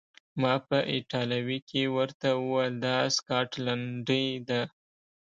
[0.41, 4.61] ما په ایټالوي کې ورته وویل: دا سکاټلنډۍ ده.